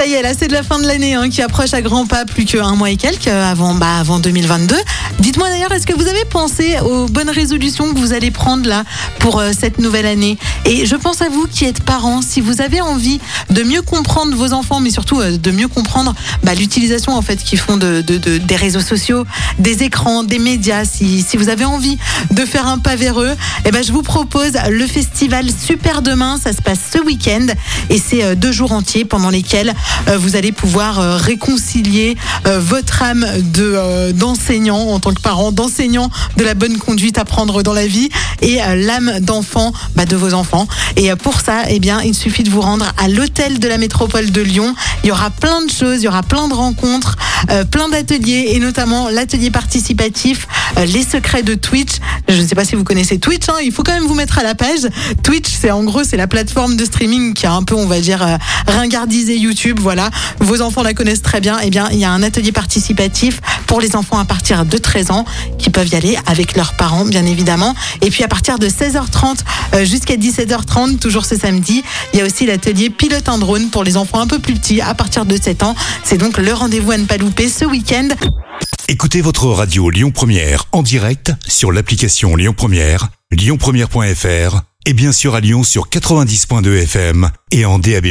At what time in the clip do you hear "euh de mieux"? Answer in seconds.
15.20-15.68